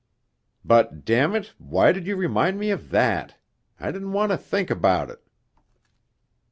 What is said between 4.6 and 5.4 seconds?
about it.'